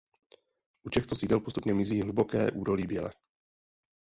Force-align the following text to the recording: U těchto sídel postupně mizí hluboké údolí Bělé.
U 0.83 0.89
těchto 0.89 1.15
sídel 1.15 1.39
postupně 1.39 1.73
mizí 1.73 2.01
hluboké 2.01 2.51
údolí 2.51 2.87
Bělé. 2.87 3.13